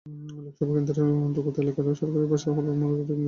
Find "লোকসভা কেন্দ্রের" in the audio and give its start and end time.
0.45-0.97